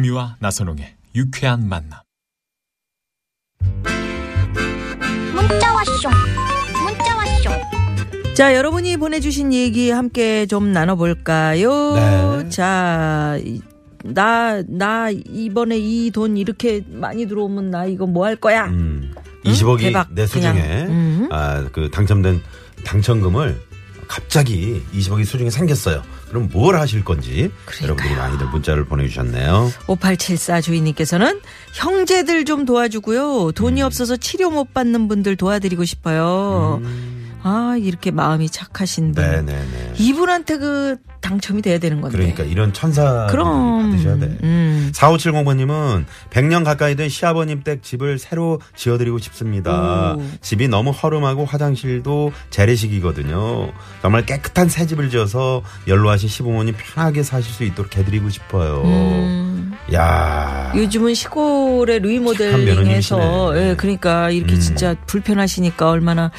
김미화 0.00 0.36
나선홍의 0.38 0.94
유쾌한 1.14 1.68
만남. 1.68 2.00
문자 5.34 5.74
왔쇼 5.74 6.08
문자 6.82 7.16
왔쇼 7.16 8.32
자, 8.34 8.54
여러분이 8.54 8.96
보내주신 8.96 9.52
얘기 9.52 9.90
함께 9.90 10.46
좀 10.46 10.72
나눠볼까요? 10.72 11.94
네. 11.94 12.48
자, 12.48 13.36
이- 13.44 13.60
나, 14.02 14.62
나 14.68 15.10
이번에 15.10 15.76
이 15.76 16.10
돈 16.12 16.38
이렇게 16.38 16.82
많이 16.88 17.26
들어오면 17.26 17.70
나 17.70 17.84
이거 17.84 18.06
뭐 18.06 18.24
할 18.24 18.36
거야? 18.36 18.68
음, 18.68 19.12
20억이 19.44 19.80
대박, 19.80 20.08
내 20.14 20.26
수중에. 20.26 20.86
음. 20.88 21.28
아, 21.30 21.68
그 21.72 21.90
당첨된 21.90 22.40
당첨금을 22.86 23.60
갑자기 24.10 24.82
20억이 24.92 25.24
수중에 25.24 25.50
생겼어요. 25.50 26.02
그럼 26.28 26.50
뭘 26.52 26.74
하실 26.74 27.04
건지 27.04 27.48
여러분들이 27.80 28.16
많이들 28.16 28.48
문자를 28.48 28.84
보내주셨네요. 28.84 29.70
5874 29.86 30.60
주인님께서는 30.62 31.40
형제들 31.74 32.44
좀 32.44 32.64
도와주고요. 32.64 33.46
음. 33.46 33.52
돈이 33.52 33.82
없어서 33.82 34.16
치료 34.16 34.50
못 34.50 34.74
받는 34.74 35.06
분들 35.06 35.36
도와드리고 35.36 35.84
싶어요. 35.84 36.82
아, 37.42 37.76
이렇게 37.80 38.10
마음이 38.10 38.48
착하신 38.48 39.12
분. 39.12 39.24
음. 39.24 39.30
네네네. 39.46 39.92
이분한테 39.98 40.58
그 40.58 40.96
당첨이 41.20 41.62
돼야 41.62 41.78
되는 41.78 42.00
건데. 42.00 42.16
그러니까 42.16 42.44
이런 42.44 42.72
천사 42.72 43.26
그럼. 43.30 43.90
받으셔야 43.90 44.18
돼. 44.18 44.38
음. 44.42 44.90
4570번님은 44.94 46.04
100년 46.30 46.64
가까이 46.64 46.96
된 46.96 47.08
시아버님 47.08 47.62
댁 47.62 47.82
집을 47.82 48.18
새로 48.18 48.60
지어드리고 48.74 49.18
싶습니다. 49.18 50.14
오. 50.14 50.22
집이 50.40 50.68
너무 50.68 50.90
허름하고 50.90 51.44
화장실도 51.44 52.32
재래식이거든요. 52.50 53.72
정말 54.02 54.24
깨끗한 54.26 54.68
새 54.68 54.86
집을 54.86 55.10
지어서 55.10 55.62
연로하신 55.88 56.28
시부모님 56.28 56.74
편하게 56.76 57.22
사실 57.22 57.52
수 57.52 57.64
있도록 57.64 57.96
해드리고 57.96 58.30
싶어요. 58.30 58.82
음. 58.84 59.72
야 59.92 60.72
요즘은 60.74 61.14
시골의 61.14 62.00
루이 62.00 62.18
모델링해서 62.18 63.16
며느님이시네. 63.16 63.70
예, 63.70 63.74
그러니까 63.76 64.30
이렇게 64.30 64.54
음. 64.54 64.60
진짜 64.60 64.94
불편하시니까 65.06 65.90
얼마나 65.90 66.30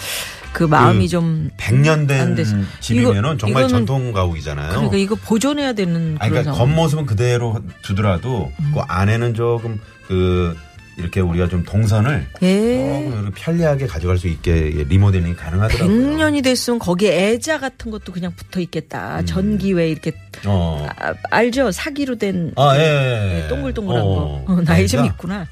그 0.53 0.63
마음이 0.63 1.05
그좀 1.05 1.49
100년 1.57 1.89
안 1.91 2.07
된 2.07 2.35
돼서. 2.35 2.55
집이면은 2.81 3.19
이거- 3.33 3.37
정말 3.37 3.63
이거는 3.63 3.69
전통 3.85 4.11
가옥이잖아요. 4.11 4.69
그러니까 4.69 4.97
이거 4.97 5.15
보존해야 5.15 5.73
되는 5.73 6.17
아니, 6.19 6.29
그런 6.29 6.43
그러니까 6.43 6.53
상황. 6.53 6.75
겉모습은 6.75 7.05
그대로 7.05 7.59
두더라도 7.83 8.51
음. 8.59 8.71
그 8.73 8.81
안에는 8.81 9.33
조금 9.33 9.79
그 10.07 10.55
이렇게 10.97 11.21
우리가 11.21 11.47
좀 11.47 11.63
동선을 11.63 12.27
예. 12.43 13.05
조금 13.05 13.23
이렇게 13.23 13.41
편리하게 13.43 13.87
가져갈 13.87 14.17
수 14.17 14.27
있게 14.27 14.85
리모델링이 14.89 15.35
가능하더라고요. 15.37 15.89
100년이 15.97 16.43
됐으면 16.43 16.79
거기에 16.79 17.29
애자 17.31 17.59
같은 17.59 17.89
것도 17.91 18.11
그냥 18.11 18.33
붙어 18.35 18.59
있겠다. 18.59 19.23
전기 19.23 19.71
왜 19.71 19.89
이렇게 19.89 20.11
어. 20.45 20.85
아, 20.99 21.13
알죠? 21.31 21.71
사기로 21.71 22.17
된 22.17 22.51
아, 22.57 22.75
예, 22.77 22.81
예. 22.81 23.43
예, 23.45 23.47
동글동글한 23.47 24.03
어. 24.03 24.43
거. 24.45 24.53
어, 24.53 24.61
나이 24.65 24.85
좀 24.85 24.99
알자? 24.99 25.13
있구나. 25.13 25.47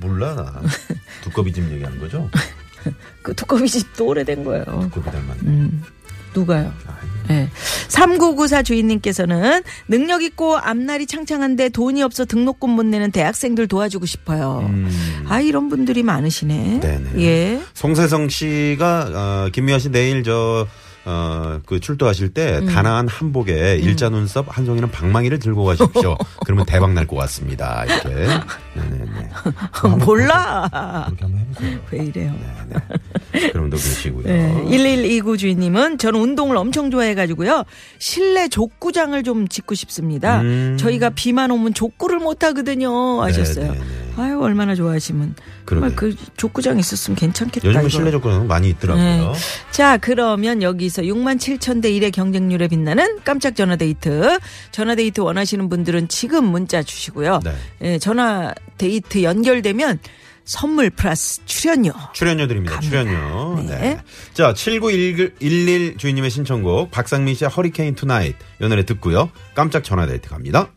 몰라, 0.00 0.34
나. 0.36 0.62
두꺼비 1.22 1.52
집 1.52 1.68
얘기하는 1.72 1.98
거죠? 1.98 2.30
그 3.22 3.34
두꺼비 3.34 3.68
집도 3.68 4.06
오래된 4.06 4.44
거예요. 4.44 4.64
두꺼비 4.64 5.10
닮았네. 5.10 5.40
음, 5.44 5.82
누가요? 6.34 6.72
아이, 6.86 7.08
네. 7.28 7.50
3994 7.88 8.62
주인님께서는 8.62 9.62
능력 9.86 10.22
있고 10.22 10.56
앞날이 10.56 11.06
창창한데 11.06 11.70
돈이 11.70 12.02
없어 12.02 12.24
등록금 12.24 12.70
못 12.70 12.86
내는 12.86 13.10
대학생들 13.10 13.68
도와주고 13.68 14.06
싶어요. 14.06 14.66
음. 14.68 15.24
아, 15.28 15.40
이런 15.40 15.68
분들이 15.68 16.02
많으시네. 16.02 16.80
네네. 16.80 17.22
예. 17.22 17.60
송세성 17.74 18.28
씨가, 18.30 19.10
어, 19.14 19.50
김미아 19.52 19.78
씨 19.78 19.90
내일 19.90 20.22
저, 20.22 20.66
어, 21.10 21.58
그 21.64 21.80
출도하실 21.80 22.34
때 22.34 22.58
음. 22.58 22.66
다나한 22.66 23.08
한복에 23.08 23.76
일자 23.78 24.10
눈썹 24.10 24.44
한 24.54 24.66
송이는 24.66 24.90
방망이를 24.90 25.38
들고 25.38 25.64
가십시오. 25.64 26.18
그러면 26.44 26.66
대박 26.66 26.92
날 26.92 27.06
것 27.06 27.16
같습니다. 27.16 27.82
이렇게. 27.86 28.08
네네네. 28.76 29.30
몰라. 30.04 30.68
그렇게 31.06 31.24
한번 31.24 31.38
해보세요. 31.40 31.78
왜 31.90 31.98
이래요? 32.04 32.34
네네. 33.32 33.50
그럼 33.52 33.70
더 33.70 33.76
그러시고요. 33.78 34.24
네. 34.24 34.64
1129 34.68 35.38
주인님은 35.38 35.96
저는 35.96 36.20
운동을 36.20 36.56
엄청 36.58 36.90
좋아해가지고요. 36.90 37.64
실내 37.98 38.48
족구장을 38.48 39.20
좀 39.22 39.48
짓고 39.48 39.74
싶습니다. 39.74 40.42
음. 40.42 40.76
저희가 40.78 41.10
비만 41.10 41.50
오면 41.50 41.72
족구를 41.72 42.18
못 42.18 42.44
하거든요. 42.44 43.22
하셨어요. 43.22 43.72
네, 43.72 43.78
네, 43.78 43.84
네. 43.84 44.07
아유, 44.18 44.40
얼마나 44.40 44.74
좋아하시면. 44.74 45.34
정말 45.66 45.94
그러게요. 45.94 46.16
그 46.16 46.32
족구장 46.36 46.78
있었으면 46.78 47.16
괜찮겠다. 47.16 47.68
요즘은. 47.68 47.88
실내 47.88 48.10
조건은 48.10 48.48
많이 48.48 48.70
있더라고요. 48.70 49.04
네. 49.04 49.32
자, 49.70 49.96
그러면 49.96 50.62
여기서 50.62 51.02
6만 51.02 51.38
7천 51.38 51.82
대 51.82 51.90
1의 51.92 52.12
경쟁률에 52.12 52.68
빛나는 52.68 53.20
깜짝 53.24 53.54
전화데이트. 53.54 54.38
전화데이트 54.72 55.20
원하시는 55.20 55.68
분들은 55.68 56.08
지금 56.08 56.44
문자 56.46 56.82
주시고요. 56.82 57.40
네. 57.44 57.54
예, 57.82 57.98
전화데이트 57.98 59.22
연결되면 59.22 59.98
선물 60.44 60.88
플러스 60.88 61.44
출연료. 61.44 61.92
출연료 62.14 62.46
드립니다. 62.46 62.76
갑니다. 62.76 63.02
출연료. 63.04 63.62
네. 63.62 63.78
네. 63.78 64.00
자, 64.32 64.54
7911 64.54 65.98
주인님의 65.98 66.30
신청곡 66.30 66.90
박상민 66.90 67.34
씨의 67.34 67.50
허리케인 67.50 67.94
Tonight 67.94 68.34
이 68.60 68.66
노래 68.66 68.84
듣고요. 68.84 69.30
깜짝 69.54 69.84
전화 69.84 70.06
데이트 70.06 70.30
갑니다. 70.30 70.70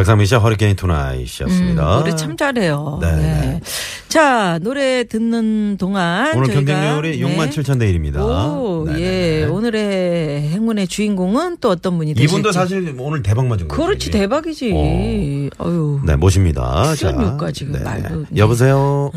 박상민 0.00 0.24
씨의 0.24 0.40
허리케인 0.40 0.76
투나잇이었습니다. 0.76 1.98
음, 1.98 1.98
노래 1.98 2.16
참 2.16 2.34
잘해요. 2.34 3.00
네, 3.02 3.16
네. 3.16 3.22
네. 3.22 3.60
자, 4.08 4.58
노래 4.62 5.04
듣는 5.04 5.76
동안 5.76 6.34
오늘 6.34 6.46
저희가 6.46 6.72
경쟁률이 6.72 7.20
6만 7.20 7.50
7천 7.50 7.78
대 7.78 7.92
1입니다. 7.92 8.16
오, 8.18 8.86
예. 8.98 9.44
오늘의 9.44 10.48
행운의 10.48 10.88
주인공은 10.88 11.58
또 11.60 11.68
어떤 11.68 11.98
분이 11.98 12.14
되실지. 12.14 12.32
이분도 12.32 12.50
사실 12.50 12.94
오늘 12.98 13.22
대박 13.22 13.46
맞은 13.46 13.68
거죠. 13.68 13.82
그렇지 13.82 14.10
대박이지. 14.10 14.72
어유. 14.72 16.00
네, 16.06 16.16
모십니다. 16.16 16.94
출연료까지 16.94 17.70
네. 17.70 17.80
말도. 17.80 18.24
여보세요? 18.36 19.10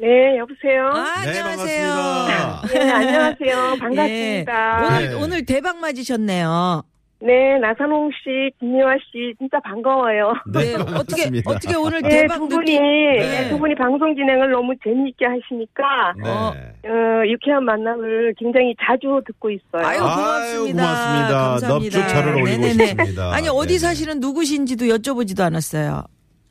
네, 0.00 0.36
여보세요. 0.36 0.88
아, 0.94 1.22
네, 1.24 1.38
안녕하세요. 1.38 1.94
반갑습니다. 1.94 2.62
네, 2.72 2.90
안녕하세요. 2.90 3.76
반갑습니다. 3.78 4.82
예. 4.82 4.96
오늘 4.96 5.08
네. 5.10 5.14
오늘 5.14 5.46
대박 5.46 5.76
맞으셨네요. 5.78 6.82
네, 7.24 7.56
나선홍 7.60 8.10
씨, 8.10 8.50
김미화 8.58 8.96
씨, 9.10 9.32
진짜 9.38 9.60
반가워요. 9.60 10.32
네, 10.52 10.72
반갑습니다. 10.72 10.98
어떻게 10.98 11.42
어떻게 11.46 11.76
오늘 11.76 12.02
네, 12.02 12.08
대박 12.08 12.38
두 12.38 12.48
분이, 12.48 12.78
네, 12.78 13.48
두 13.48 13.58
분이 13.58 13.76
방송 13.76 14.12
진행을 14.14 14.50
너무 14.50 14.74
재미있게 14.82 15.24
하시니까, 15.26 16.14
네. 16.20 16.28
어. 16.28 16.54
어, 16.84 17.26
유쾌한 17.28 17.64
만남을 17.64 18.34
굉장히 18.36 18.74
자주 18.82 19.20
듣고 19.24 19.50
있어요. 19.50 19.86
아유 19.86 20.00
고맙습니다. 20.00 20.82
고맙습니다. 20.82 21.50
감사합니다. 21.50 21.98
넙죽차를 21.98 22.34
올리고 22.42 22.48
네네네. 22.48 22.86
싶습니다. 22.86 23.32
아니 23.32 23.48
어디 23.48 23.68
네네. 23.68 23.78
사시는 23.78 24.20
누구신지도 24.20 24.86
여쭤보지도 24.86 25.42
않았어요. 25.42 26.04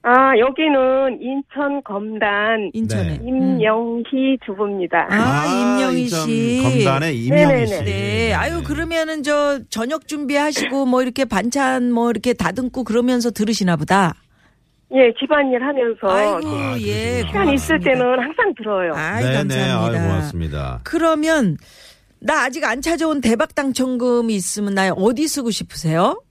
아, 0.04 0.36
여기는 0.38 1.20
인천 1.22 1.84
검단 1.84 2.72
인천에. 2.74 3.18
네. 3.18 3.20
임영희 3.24 4.40
주부입니다. 4.46 5.08
아, 5.12 5.46
임영희 5.78 6.02
인천 6.04 6.20
씨. 6.28 6.60
검단의 6.64 7.18
임영희 7.26 7.46
네네네. 7.46 7.66
씨. 7.68 7.84
네. 7.84 8.34
아유 8.34 8.64
그러면은 8.64 9.22
저 9.22 9.60
저녁 9.70 10.08
준비하시고 10.08 10.88
뭐 10.88 11.04
이렇게 11.04 11.26
반찬 11.26 11.92
뭐 11.92 12.10
이렇게 12.10 12.34
다듬고 12.34 12.84
그러면서 12.84 13.30
들으시나 13.30 13.76
보다. 13.76 14.16
예, 14.94 15.14
집안일 15.20 15.62
하면서 15.64 16.08
아이고 16.10 16.50
아, 16.50 16.76
예. 16.80 17.22
그러시구나. 17.22 17.28
시간 17.30 17.54
있을 17.54 17.78
고맙습니다. 17.78 17.92
때는 17.92 18.20
항상 18.20 18.54
들어요. 18.58 18.94
아이 18.96 19.24
네네. 19.24 19.36
감사합니다. 19.38 19.86
아유, 19.86 20.08
고맙습니다. 20.08 20.80
그러면 20.84 21.58
나 22.20 22.44
아직 22.46 22.64
안 22.66 22.82
찾아온 22.82 23.22
대박 23.22 23.54
당첨금이 23.56 24.34
있으면 24.34 24.74
나 24.74 24.90
어디 24.92 25.28
쓰고 25.28 25.52
싶으세요? 25.52 26.22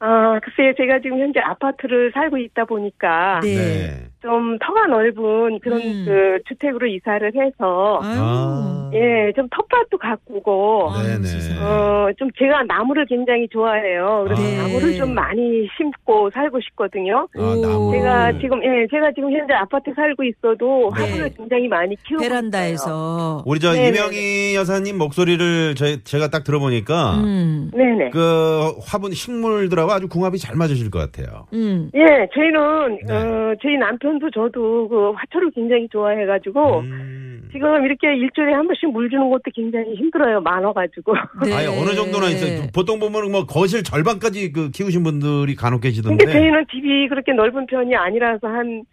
아, 0.00 0.38
글쎄요, 0.42 0.74
제가 0.76 1.00
지금 1.00 1.18
현재 1.18 1.40
아파트를 1.40 2.12
살고 2.12 2.36
있다 2.38 2.64
보니까, 2.66 3.40
네. 3.42 4.08
네. 4.22 4.28
좀 4.28 4.58
터가 4.58 4.86
넓은 4.86 5.58
그런 5.60 5.80
음. 5.80 6.04
그 6.06 6.38
주택으로 6.48 6.86
이사를 6.86 7.32
해서 7.34 8.00
아유. 8.02 8.18
아. 8.18 8.90
예, 8.94 9.32
좀 9.36 9.46
텃밭도 9.50 9.98
가꾸고 9.98 10.90
네네. 11.02 11.26
세상에. 11.26 11.60
어, 11.60 12.08
좀 12.18 12.30
제가 12.38 12.62
나무를 12.64 13.04
굉장히 13.06 13.46
좋아해요. 13.48 14.24
그래서 14.24 14.42
네. 14.42 14.56
나무를 14.56 14.96
좀 14.96 15.14
많이 15.14 15.68
심고 15.76 16.30
살고 16.32 16.58
싶거든요. 16.60 17.28
아, 17.36 17.40
나무. 17.60 17.92
제가 17.92 18.32
지금 18.38 18.62
예, 18.64 18.86
제가 18.90 19.12
지금 19.14 19.30
현재 19.30 19.52
아파트 19.54 19.92
살고 19.94 20.24
있어도 20.24 20.90
네. 20.96 21.02
화분을 21.02 21.30
굉장히 21.36 21.68
많이 21.68 21.96
키우고. 22.06 22.22
베란다에서. 22.22 23.42
우리 23.46 23.60
저 23.60 23.72
네네네. 23.72 23.88
이명희 23.98 24.54
여사님 24.56 24.96
목소리를 24.98 25.74
제, 25.74 26.02
제가 26.02 26.28
딱 26.28 26.44
들어보니까 26.44 27.16
음. 27.18 27.70
네네. 27.74 28.10
그 28.10 28.72
화분 28.86 29.12
식물들하고 29.12 29.92
아주 29.92 30.08
궁합이 30.08 30.38
잘 30.38 30.56
맞으실 30.56 30.90
것 30.90 30.98
같아요. 30.98 31.46
음. 31.52 31.90
예, 31.94 32.26
저희는 32.34 32.98
네. 33.06 33.12
어, 33.14 33.54
저희 33.62 33.76
남편 33.76 34.07
도 34.18 34.30
저도 34.30 34.88
그 34.88 35.10
화초를 35.10 35.50
굉장히 35.50 35.88
좋아해가지고 35.90 36.80
음. 36.80 37.48
지금 37.52 37.84
이렇게 37.84 38.14
일주일에 38.16 38.52
한 38.52 38.66
번씩 38.66 38.90
물 38.90 39.10
주는 39.10 39.28
것도 39.28 39.42
굉장히 39.54 39.94
힘들어요. 39.94 40.40
많아가지고. 40.40 41.14
네. 41.44 41.52
아니 41.52 41.66
어느 41.66 41.94
정도나 41.94 42.28
있어요. 42.28 42.68
보통 42.72 42.98
보면 42.98 43.30
뭐 43.30 43.44
거실 43.44 43.82
절반까지 43.82 44.52
그 44.52 44.70
키우신 44.70 45.02
분들이 45.02 45.54
간혹 45.54 45.82
계시던데. 45.82 46.24
근데 46.24 46.38
저희는 46.38 46.66
집이 46.70 47.08
그렇게 47.08 47.32
넓은 47.32 47.66
편이 47.66 47.94
아니라서 47.94 48.46
한 48.46 48.84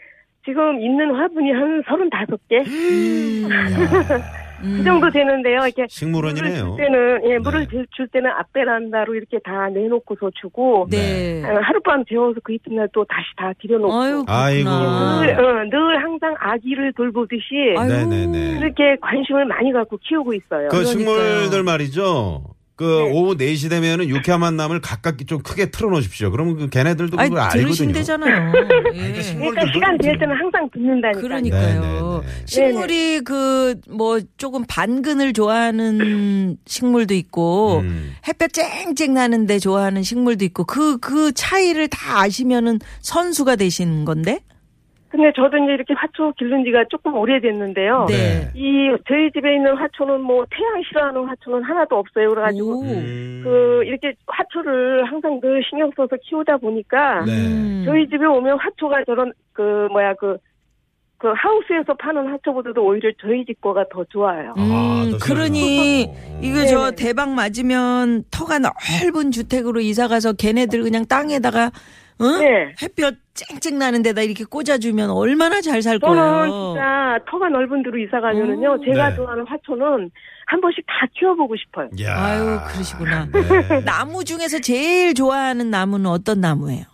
지금 0.45 0.79
있는 0.79 1.13
화분이 1.15 1.51
한 1.51 1.83
35개? 1.83 2.65
음. 4.63 4.73
야, 4.73 4.77
그 4.77 4.83
정도 4.83 5.09
되는데요. 5.11 5.55
이렇게 5.65 5.81
물을 5.83 5.87
식물원이네요. 5.89 6.55
줄 6.55 6.77
때는 6.77 7.21
예, 7.29 7.37
물을 7.39 7.59
네. 7.61 7.67
줄- 7.67 7.87
줄 7.91 8.07
때는 8.07 8.31
앞베란다로 8.31 9.15
이렇게 9.15 9.39
다 9.39 9.69
내놓고서 9.69 10.31
주고 10.39 10.87
네. 10.89 11.43
어, 11.43 11.59
하룻밤 11.61 12.05
재워서 12.07 12.39
그 12.43 12.53
이튿날 12.53 12.87
또 12.93 13.03
다시 13.05 13.27
다 13.37 13.51
들여놓고 13.61 13.93
아유, 13.93 14.23
아이고. 14.27 14.69
늘, 14.69 15.39
어, 15.39 15.63
늘 15.69 16.03
항상 16.03 16.35
아기를 16.39 16.93
돌보듯이 16.93 17.75
아유. 17.77 17.87
네네네. 17.89 18.59
이렇게 18.59 18.95
관심을 19.01 19.45
많이 19.45 19.71
갖고 19.73 19.97
키우고 19.97 20.33
있어요. 20.33 20.69
그 20.69 20.77
그러니까요. 20.77 20.85
식물들 20.85 21.63
말이죠. 21.63 22.43
그 22.77 22.83
네. 22.83 23.11
오후 23.11 23.35
4시 23.37 23.69
되면은 23.69 24.09
유쾌한 24.09 24.41
만남을 24.41 24.81
가깝게 24.81 25.23
좀 25.25 25.39
크게 25.41 25.71
틀어놓으십시오. 25.71 26.29
그러면 26.31 26.57
그 26.57 26.69
걔네들도 26.69 27.17
아니, 27.17 27.29
그걸 27.29 27.43
알거든요. 27.43 27.63
들으신대잖아요. 27.67 28.53
예. 28.93 28.97
그러니까 28.97 29.21
식물- 29.21 29.51
그러니까 29.51 29.73
시간 29.73 29.97
될 29.97 30.19
때는 30.19 30.35
항상 30.35 30.69
듣는다니까요. 30.73 31.21
그러니까요. 31.23 32.21
네네네. 32.25 32.45
식물이 32.45 33.21
그 33.21 33.75
뭐 33.89 34.19
조금 34.37 34.65
반근을 34.67 35.31
좋아하는 35.33 36.57
식물도 36.65 37.13
있고 37.13 37.79
음. 37.79 38.13
햇볕 38.27 38.51
쨍쨍 38.53 39.13
나는데 39.13 39.59
좋아하는 39.59 40.03
식물도 40.03 40.43
있고 40.45 40.65
그그 40.65 41.31
차이를 41.33 41.87
다 41.87 42.19
아시면은 42.21 42.79
선수가 43.01 43.55
되신 43.57 44.05
건데. 44.05 44.39
근데 45.15 45.31
저도 45.33 45.55
이제 45.57 45.73
이렇게 45.73 45.93
화초 45.93 46.33
기른 46.37 46.65
지가 46.65 46.83
조금 46.89 47.15
오래됐는데요. 47.15 48.07
네. 48.09 48.51
이 48.53 48.91
저희 49.07 49.31
집에 49.31 49.55
있는 49.55 49.73
화초는 49.75 50.21
뭐 50.21 50.45
태양 50.51 50.83
싫어하는 50.83 51.23
화초는 51.25 51.63
하나도 51.63 51.95
없어요. 51.95 52.29
그래가지고 52.31 52.79
오. 52.79 52.83
음. 52.83 53.41
그 53.41 53.83
이렇게 53.85 54.13
화초를 54.27 55.05
항상 55.05 55.39
늘 55.39 55.63
신경 55.69 55.89
써서 55.95 56.17
키우다 56.21 56.57
보니까 56.57 57.23
네. 57.23 57.31
음. 57.31 57.83
저희 57.85 58.09
집에 58.09 58.25
오면 58.25 58.57
화초가 58.59 59.05
저런 59.05 59.31
그 59.53 59.87
뭐야 59.91 60.15
그그 60.15 61.31
하우스에서 61.33 61.93
파는 61.93 62.27
화초보다도 62.27 62.85
오히려 62.85 63.09
저희 63.21 63.45
집 63.45 63.61
거가 63.61 63.85
더 63.89 64.03
좋아요. 64.09 64.53
아, 64.57 65.03
음, 65.05 65.11
더 65.11 65.17
그러니. 65.17 66.09
이거 66.41 66.65
저 66.65 66.91
네네. 66.91 66.95
대박 66.97 67.29
맞으면 67.29 68.25
터가 68.31 68.59
넓은 68.59 69.31
주택으로 69.31 69.79
이사 69.79 70.09
가서 70.09 70.33
걔네들 70.33 70.83
그냥 70.83 71.05
땅에다가 71.05 71.71
응? 72.19 72.39
네. 72.39 72.73
햇볕 72.81 73.24
쨍쨍 73.35 73.77
나는 73.77 74.01
데다 74.01 74.21
이렇게 74.21 74.45
꽂아주면 74.45 75.09
얼마나 75.11 75.59
잘 75.61 75.81
살 75.81 75.99
거예요. 75.99 76.45
진짜 76.73 77.19
터가 77.29 77.49
넓은 77.49 77.83
데로 77.83 77.97
이사 77.97 78.19
가면은요, 78.21 78.75
음. 78.75 78.85
제가 78.85 79.09
네. 79.09 79.15
좋아하는 79.17 79.45
화초는 79.45 80.09
한 80.47 80.61
번씩 80.61 80.85
다 80.87 81.05
키워보고 81.13 81.55
싶어요. 81.57 81.89
야. 82.01 82.15
아유, 82.17 82.57
그러시구나. 82.71 83.27
네. 83.31 83.81
나무 83.85 84.23
중에서 84.23 84.59
제일 84.59 85.13
좋아하는 85.13 85.69
나무는 85.69 86.09
어떤 86.09 86.39
나무예요? 86.39 86.85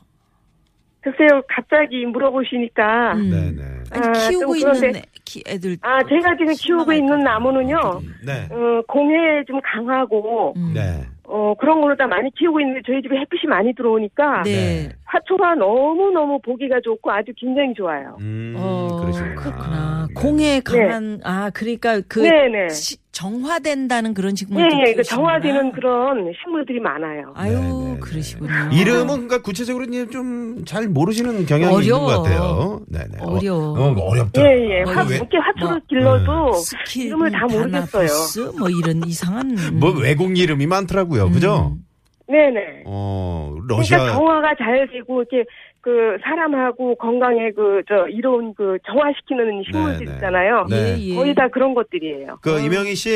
글쎄요, 1.02 1.42
갑자기 1.48 2.06
물어보시니까. 2.08 3.14
음. 3.14 3.30
네네. 3.30 3.70
아니, 3.92 4.08
아, 4.08 4.30
키우고 4.30 4.56
좀 4.58 4.70
그런데- 4.72 4.88
있는 4.88 5.00
애, 5.00 5.04
키- 5.26 5.44
애들. 5.48 5.78
아, 5.82 6.00
제가 6.04 6.36
지금 6.38 6.54
키우고 6.56 6.92
있는 6.94 7.20
나무는요, 7.20 8.02
네. 8.26 8.48
어, 8.52 8.82
공해 8.88 9.44
좀 9.48 9.60
강하고, 9.64 10.54
음. 10.58 10.72
네. 10.76 11.04
어, 11.24 11.54
그런 11.60 11.82
걸로 11.82 11.96
다 11.96 12.06
많이 12.08 12.30
키우고 12.38 12.60
있는데 12.62 12.82
저희 12.86 13.02
집에 13.02 13.16
햇빛이 13.18 13.50
많이 13.50 13.74
들어오니까, 13.74 14.44
네. 14.44 14.90
화초가 15.12 15.56
너무너무 15.56 16.40
보기가 16.42 16.80
좋고 16.82 17.12
아주 17.12 17.34
굉장히 17.38 17.74
좋아요. 17.76 18.16
음, 18.22 18.54
어, 18.58 18.88
그러시구나. 19.02 19.36
그렇구나. 19.36 20.08
네. 20.08 20.14
공에 20.14 20.60
강한, 20.62 21.20
아, 21.26 21.50
그러니까 21.54 22.00
그 22.08 22.20
네네. 22.22 22.70
시- 22.70 22.96
정화된다는 23.12 24.14
그런 24.14 24.32
예, 24.32 24.36
식물도 24.38 24.78
예, 24.88 24.94
그. 24.94 25.04
정화되는 25.04 25.74
그런 25.74 26.32
식물들이 26.42 26.80
많아요. 26.80 27.34
아유, 27.36 27.60
네네네. 27.60 28.00
그러시군요. 28.00 28.52
이름은 28.72 29.06
그러니까 29.28 29.42
구체적으로 29.42 29.86
좀 30.12 30.42
잘 30.66 30.88
모르시는 30.88 31.46
경향이 31.46 31.74
어려워. 31.74 31.82
있는 31.82 32.00
것 32.00 32.24
같아요. 32.24 32.82
네네. 32.88 33.18
어려워. 33.22 33.80
어, 33.80 33.92
어, 33.92 34.02
어렵다. 34.12 34.42
예, 34.42 34.80
예. 34.80 34.84
뭐 34.84 34.94
화, 34.94 35.04
왜- 35.04 35.16
이렇게 35.18 35.38
화초를 35.38 35.68
뭐, 35.72 35.80
길러도 35.90 36.54
스킨, 36.54 37.08
이름을 37.08 37.32
다 37.32 37.40
모르겠어요. 37.50 38.52
뭐 38.58 38.70
이런 38.70 39.02
이상한. 39.06 39.58
뭐 39.74 39.92
외국 39.92 40.38
이름이 40.38 40.68
많더라고요. 40.68 41.32
그죠? 41.32 41.74
음. 41.76 41.84
네네. 42.32 42.84
어, 42.86 43.50
그러니까 43.54 43.76
러시아. 43.78 44.14
정화가 44.14 44.56
잘 44.58 44.88
되고 44.92 45.22
이렇게 45.22 45.44
그 45.82 46.18
사람하고 46.24 46.96
건강에 46.96 47.52
그 47.52 47.82
저 47.88 48.08
이로운 48.08 48.54
그 48.56 48.78
정화시키는 48.86 49.64
식물들 49.66 50.06
네, 50.06 50.12
네. 50.12 50.14
있잖아요. 50.16 50.66
네. 50.70 50.96
예, 50.98 51.10
예. 51.10 51.16
거의 51.16 51.36
다 51.36 51.48
그런 51.50 51.74
것들이에요. 51.74 52.38
그 52.42 52.60
이명희 52.60 52.96
씨 52.96 53.10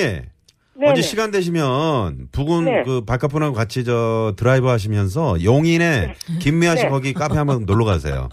네네. 0.78 0.90
언제 0.90 1.02
시간 1.02 1.32
되시면 1.32 2.28
부근 2.34 2.66
네. 2.66 2.84
그 2.84 3.06
바깥분하고 3.06 3.54
같이 3.56 3.86
저 3.86 4.34
드라이브 4.36 4.68
하시면서 4.68 5.42
용인에 5.44 6.16
김미아 6.42 6.76
씨 6.76 6.84
네. 6.84 6.90
거기 6.90 7.14
카페 7.14 7.36
한번 7.38 7.66
놀러 7.66 7.86
가세요. 7.86 8.28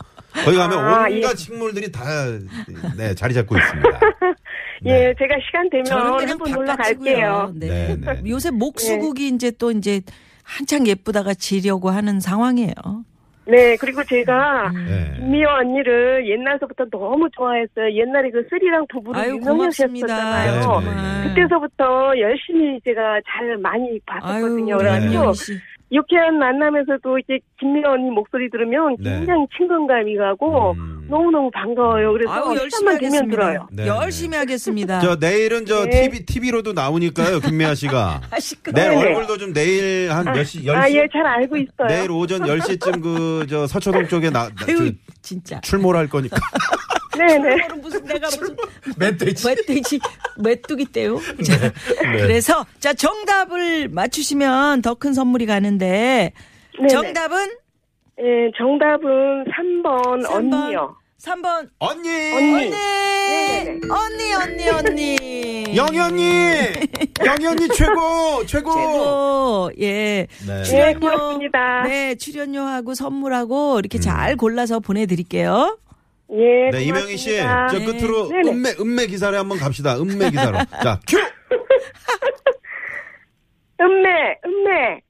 거기 0.44 0.56
가면 0.56 0.78
아, 0.78 1.06
온갖 1.10 1.32
예. 1.32 1.36
식물들이 1.36 1.92
다 1.92 2.02
네, 2.96 3.14
자리 3.14 3.34
잡고 3.34 3.54
있습니다. 3.56 4.00
예, 4.86 5.14
제가 5.18 5.34
시간 5.46 5.68
되면 5.70 5.84
그냥 5.84 6.30
한번 6.30 6.50
놀러. 6.50 6.74
갈게요. 6.74 7.52
네. 7.54 7.68
네, 7.68 7.96
네. 8.00 8.22
요새 8.30 8.50
목수국이 8.50 9.28
이제 9.28 9.52
또 9.52 9.70
이제 9.70 10.00
한창 10.42 10.86
예쁘다가 10.86 11.34
지려고 11.34 11.90
하는 11.90 12.20
상황이에요. 12.20 12.74
네, 13.44 13.76
그리고 13.76 14.04
제가 14.04 14.68
음. 14.68 14.86
네. 14.86 15.16
김미화 15.16 15.56
언니를 15.58 16.28
옛날서부터 16.28 16.84
너무 16.90 17.28
좋아했어요. 17.36 17.92
옛날에 17.92 18.30
그 18.30 18.46
쓰리랑 18.48 18.86
부부로 18.88 19.18
아유. 19.18 19.34
유명하셨잖아요. 19.34 20.54
네, 20.54 20.60
정말. 20.62 21.28
그때서부터 21.28 22.18
열심히 22.18 22.80
제가 22.84 23.20
잘 23.26 23.56
많이 23.58 23.98
봤었거든요. 24.06 24.78
그래가지고 24.78 25.10
김미연 25.10 25.34
씨. 25.34 25.58
유쾌한 25.90 26.38
만남에서도 26.38 27.18
이제 27.18 27.38
김미화 27.58 27.90
언니 27.92 28.10
목소리 28.10 28.48
들으면 28.48 28.96
네. 29.00 29.18
굉장히 29.18 29.46
친근감이 29.56 30.16
가고 30.16 30.72
음. 30.72 31.01
너무너무 31.12 31.50
반가워요. 31.50 32.12
그래서 32.12 32.32
열심히 32.56 32.70
시간만 32.70 32.98
되면 32.98 33.14
하겠습니다. 33.14 33.36
들어요. 33.36 33.68
네, 33.70 33.86
열심히 33.86 34.36
하겠습니다. 34.38 35.00
저 35.00 35.16
내일은 35.16 35.66
저 35.66 35.84
네. 35.84 36.02
TV 36.08 36.24
TV로도 36.26 36.72
나오니까요, 36.72 37.40
김미아 37.40 37.74
씨가. 37.74 38.22
아, 38.32 38.40
시끄러워. 38.40 38.88
내일 38.88 38.98
네네. 38.98 39.08
얼굴도 39.10 39.38
좀 39.38 39.52
내일 39.52 40.10
한 40.10 40.24
몇 40.32 40.44
시, 40.44 40.62
10시? 40.64 40.74
아, 40.74 40.90
예, 40.90 41.06
잘 41.12 41.26
알고 41.26 41.56
있어요. 41.58 41.86
내일 41.88 42.10
오전 42.10 42.40
10시쯤 42.40 43.02
그 43.02 43.46
저 43.48 43.66
서초동 43.66 44.08
쪽에 44.08 44.30
나, 44.30 44.48
나- 44.48 44.66
아유 44.66 44.76
저 44.90 45.12
진짜. 45.20 45.60
출몰 45.60 45.96
할 45.96 46.08
거니까. 46.08 46.36
네네. 47.18 47.68
무슨 47.82 48.02
내가 48.04 48.26
무슨 48.28 48.56
멧돼지. 48.96 49.46
멧돼지 49.46 50.00
메뚜기. 50.38 50.86
자, 51.44 51.58
네. 51.68 51.72
그래서 52.22 52.64
자 52.80 52.94
정답을 52.94 53.88
맞추시면 53.90 54.80
더 54.80 54.94
큰 54.94 55.12
선물이 55.12 55.44
가는데 55.46 56.32
네네. 56.78 56.88
정답은 56.88 57.50
예, 58.20 58.50
정답은 58.56 59.44
3번, 59.44 60.22
삼 60.22 60.48
번. 60.50 60.54
언니요. 60.62 60.96
3번 61.22 61.68
언니! 61.78 62.08
언니. 62.08 62.54
언니 62.54 62.70
네네. 62.70 63.80
언니 63.88 64.34
언니 64.34 64.68
언니 64.68 65.76
영희 65.76 65.98
언니! 66.00 66.36
영희 67.24 67.46
언니 67.46 67.68
최고! 67.68 68.44
최고! 68.44 68.72
최고 68.72 69.70
예 69.78 70.26
네. 70.44 70.46
네, 70.46 70.62
출연료 70.64 70.98
고맙습니다. 70.98 71.82
네 71.84 72.16
출연료하고 72.16 72.94
선물하고 72.94 73.78
이렇게 73.78 74.00
잘 74.00 74.34
골라서 74.36 74.80
보내 74.80 75.06
드릴게요. 75.06 75.78
예, 76.34 76.70
네, 76.72 76.82
이명희 76.82 77.16
씨, 77.16 77.38
고맙습니다. 77.38 77.68
저 77.68 77.78
네. 77.78 77.84
끝으로 77.84 78.26
네네. 78.28 78.50
음매, 78.50 78.74
음매 78.80 79.06
기사를 79.06 79.38
한번 79.38 79.58
갑시다. 79.58 79.96
음매 79.98 80.28
기사로. 80.30 80.58
자, 80.82 80.98
큐! 81.06 81.18
음매, 83.80 84.08
음매. 84.44 85.00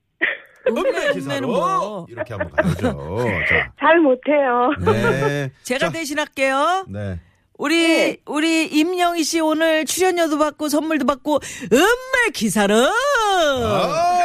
음매는 0.69 1.13
기사로. 1.15 1.47
뭐. 1.49 2.07
이렇게 2.09 2.35
한번 2.35 2.51
가야죠. 2.53 3.19
자, 3.49 3.73
잘 3.81 4.01
못해요. 4.01 4.71
네. 4.85 5.51
제가 5.63 5.87
자, 5.87 5.93
대신할게요. 5.93 6.87
네. 6.89 7.19
우리 7.59 7.77
네. 7.87 8.17
우리 8.27 8.67
임영희 8.67 9.23
씨 9.25 9.39
오늘 9.41 9.85
출연료도 9.85 10.39
받고 10.39 10.69
선물도 10.69 11.07
받고 11.07 11.39
음말 11.73 12.31
기사로 12.35 12.75
아! 12.75 14.21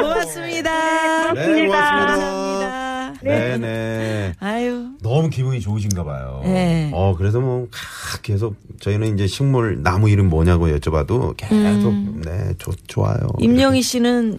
고맙습니다. 0.00 1.32
네, 1.32 1.66
고맙습니다. 1.66 1.72
감사합니다. 2.06 3.20
네네. 3.22 4.32
아유. 4.40 4.90
너무 5.02 5.30
기분이 5.30 5.60
좋으신가 5.60 6.04
봐요. 6.04 6.42
네. 6.44 6.90
어, 6.92 7.14
그래서 7.16 7.40
뭐, 7.40 7.66
가- 7.70 8.18
계속 8.22 8.54
저희는 8.80 9.14
이제 9.14 9.26
식물, 9.26 9.82
나무 9.82 10.08
이름 10.10 10.28
뭐냐고 10.28 10.68
여쭤봐도 10.68 11.36
계속, 11.36 11.92
네, 12.24 12.52
좋, 12.58 12.72
좋아요. 12.86 13.16
임영희 13.38 13.82
씨는 13.82 14.38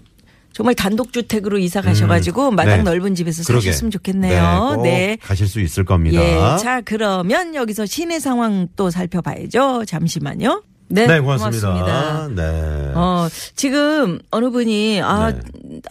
정말 0.58 0.74
단독주택으로 0.74 1.60
이사 1.60 1.82
가셔가지고 1.82 2.50
마당 2.50 2.78
네. 2.78 2.82
넓은 2.82 3.14
집에서 3.14 3.44
그러게. 3.44 3.68
사셨으면 3.68 3.92
좋겠네요. 3.92 4.72
꼭 4.78 4.82
네. 4.82 5.20
가실 5.22 5.48
수 5.48 5.60
있을 5.62 5.86
겁니다. 5.86 6.20
예. 6.20 6.58
자, 6.58 6.82
그러면 6.82 7.54
여기서 7.54 7.86
시내 7.86 8.20
상황 8.20 8.68
또 8.76 8.90
살펴봐야죠. 8.90 9.86
잠시만요. 9.86 10.64
네. 10.88 11.06
네, 11.06 11.20
고맙습니다. 11.20 11.74
고맙습니다. 11.74 12.30
네. 12.30 12.92
어, 12.96 13.28
지금 13.56 14.18
어느 14.32 14.50
분이, 14.50 15.00
아, 15.04 15.32
네. 15.32 15.40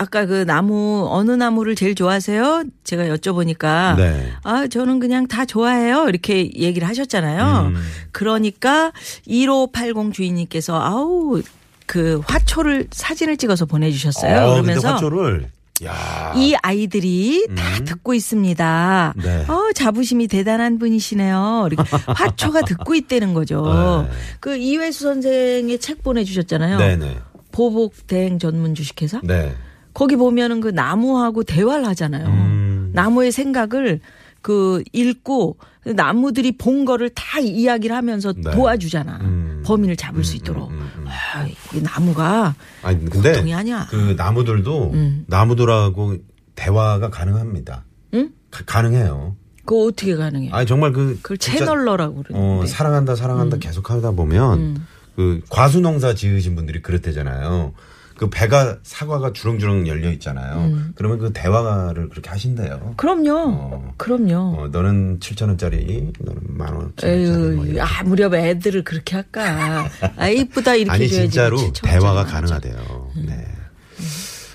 아까 0.00 0.26
그 0.26 0.44
나무, 0.44 1.06
어느 1.10 1.30
나무를 1.30 1.76
제일 1.76 1.94
좋아하세요? 1.94 2.64
제가 2.82 3.04
여쭤보니까. 3.04 3.96
네. 3.96 4.32
아, 4.42 4.66
저는 4.66 4.98
그냥 4.98 5.28
다 5.28 5.44
좋아해요. 5.44 6.08
이렇게 6.08 6.50
얘기를 6.56 6.88
하셨잖아요. 6.88 7.72
음. 7.72 7.76
그러니까 8.10 8.90
1580 9.28 10.12
주인님께서 10.12 10.74
아우, 10.82 11.40
그 11.86 12.20
화초를 12.26 12.88
사진을 12.90 13.36
찍어서 13.36 13.64
보내주셨어요. 13.66 14.46
어, 14.46 14.50
그러면서 14.54 14.94
화초를, 14.94 15.48
야 15.84 16.16
이 16.36 16.54
아이들이 16.62 17.46
다 17.54 17.84
듣고 17.84 18.14
있습니다. 18.14 19.14
음. 19.16 19.22
네. 19.22 19.44
어, 19.48 19.72
자부심이 19.74 20.26
대단한 20.26 20.78
분이시네요. 20.78 21.68
이렇게 21.70 21.82
화초가 22.12 22.62
듣고 22.62 22.94
있다는 22.94 23.34
거죠. 23.34 24.06
네. 24.08 24.16
그 24.40 24.56
이회수 24.56 25.04
선생의 25.04 25.78
책 25.78 26.02
보내주셨잖아요. 26.02 26.78
네네. 26.78 27.18
보복 27.52 28.06
대행 28.06 28.38
전문 28.38 28.74
주식회사. 28.74 29.20
네. 29.24 29.54
거기 29.94 30.16
보면은 30.16 30.60
그 30.60 30.68
나무하고 30.68 31.42
대화를 31.42 31.86
하잖아요. 31.88 32.26
음. 32.26 32.90
나무의 32.92 33.32
생각을 33.32 34.00
그 34.42 34.82
읽고 34.92 35.56
그 35.80 35.90
나무들이 35.90 36.52
본 36.52 36.84
거를 36.84 37.08
다 37.10 37.38
이야기를 37.40 37.94
하면서 37.96 38.32
네. 38.32 38.50
도와주잖아. 38.50 39.18
음. 39.22 39.62
범인을 39.64 39.96
잡을 39.96 40.22
수 40.24 40.36
있도록. 40.36 40.70
음, 41.06 41.40
음. 41.40 41.42
아, 41.42 41.46
이 41.74 41.82
나무가 41.82 42.54
아니, 42.82 43.04
근데, 43.08 43.32
보통이 43.32 43.54
아니야. 43.54 43.86
그 43.90 44.14
나무들도, 44.16 44.90
음. 44.92 45.24
나무들하고 45.28 46.16
대화가 46.54 47.10
가능합니다. 47.10 47.84
응? 48.14 48.30
가, 48.50 48.62
가능해요. 48.66 49.36
그거 49.64 49.84
어떻게 49.86 50.14
가능해? 50.14 50.50
아니, 50.52 50.66
정말 50.66 50.92
그. 50.92 51.18
그걸 51.22 51.38
진짜 51.38 51.58
채널러라고 51.58 52.20
어, 52.20 52.22
그러는데. 52.22 52.66
사랑한다, 52.66 53.16
사랑한다 53.16 53.58
계속 53.58 53.90
하다 53.90 54.12
보면, 54.12 54.58
음. 54.58 54.86
그 55.16 55.40
과수농사 55.48 56.14
지으신 56.14 56.54
분들이 56.54 56.82
그렇대잖아요. 56.82 57.72
그 58.16 58.30
배가 58.30 58.78
사과가 58.82 59.32
주렁주렁 59.34 59.86
열려 59.88 60.10
있잖아요. 60.12 60.56
음. 60.72 60.92
그러면 60.96 61.18
그 61.18 61.32
대화를 61.34 62.08
그렇게 62.08 62.30
하신대요. 62.30 62.94
그럼요. 62.96 63.32
어. 63.36 63.92
그럼요. 63.98 64.56
어, 64.58 64.68
너는 64.68 65.18
7천 65.20 65.48
원짜리, 65.48 66.10
너는 66.20 66.40
만 66.48 66.74
원짜리. 66.74 67.26
뭐. 67.30 67.66
아, 67.82 68.02
무렵 68.04 68.32
애들을 68.34 68.84
그렇게 68.84 69.16
할까. 69.16 69.88
아, 70.16 70.28
이쁘다 70.28 70.76
이렇게 70.76 70.92
아니. 70.92 71.08
진짜로 71.08 71.58
7천 71.58 71.82
대화가. 71.84 72.24
가능하대요. 72.24 73.10
네. 73.26 73.46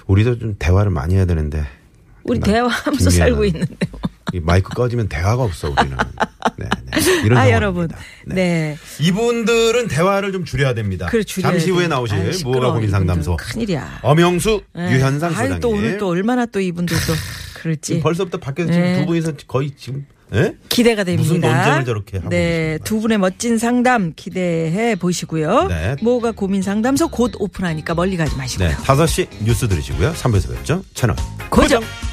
우리도 0.08 0.40
좀 0.40 0.56
대화를 0.58 0.90
많이 0.92 1.16
해야 1.16 1.26
되는데. 1.26 1.64
우리 2.24 2.40
나- 2.40 2.46
대화하면서 2.46 3.10
살고 3.12 3.46
있는데. 3.46 3.76
이 4.34 4.40
마이크 4.40 4.70
꺼지면 4.74 5.08
대화가 5.08 5.44
없어 5.44 5.70
우리는. 5.70 5.98
네, 6.58 6.66
네. 6.66 6.70
이런 7.26 7.38
아, 7.38 7.46
상황입니다. 7.46 7.56
여러분. 7.56 7.90
네. 8.26 8.78
이분들은 9.00 9.88
대화를 9.88 10.32
좀 10.32 10.46
줄여야 10.46 10.74
됩니다. 10.74 11.08
그래, 11.10 11.24
줄여야 11.24 11.52
잠시 11.52 11.70
후에 11.72 11.84
돼. 11.84 11.88
나오실 11.90 12.18
아유, 12.18 12.32
무허가 12.44 12.72
고민 12.74 12.90
상담소. 12.90 13.38
큰일이야. 13.38 14.00
엄영수, 14.04 14.62
네. 14.74 14.92
유현상 14.94 15.30
아유, 15.32 15.36
소장님. 15.36 15.60
또 15.60 15.70
오늘 15.70 15.98
또 15.98 16.08
얼마나 16.10 16.46
또 16.46 16.60
이분들 16.60 16.96
또 17.08 17.14
그럴지. 17.62 18.00
벌써부터 18.00 18.38
밖에서 18.40 18.70
네. 18.70 18.74
지금 18.76 19.00
두 19.00 19.06
분이서 19.08 19.34
거의 19.48 19.72
지금 19.78 20.06
예? 20.34 20.56
기대가 20.70 21.04
됩니다. 21.04 21.28
무슨 21.34 21.42
논쟁을 21.42 21.84
저렇게 21.86 22.18
하고 22.18 22.30
네, 22.30 22.38
계신가요? 22.38 22.78
두 22.86 23.00
분의 23.02 23.18
멋진 23.18 23.58
상담 23.58 24.14
기대해 24.16 24.96
보시고요. 24.96 25.68
네. 25.68 25.96
뭐가 26.02 26.32
고민 26.32 26.62
상담소 26.62 27.10
곧 27.10 27.34
오픈하니까 27.38 27.94
멀리 27.96 28.16
가지 28.16 28.36
마시고요. 28.38 28.70
네. 28.70 28.76
5시 28.76 29.28
뉴스 29.44 29.68
들으시고요. 29.68 30.14
3부에서 30.14 30.56
뵙죠. 30.56 30.84
채널 30.94 31.16
고정. 31.50 31.82
고정. 31.82 32.11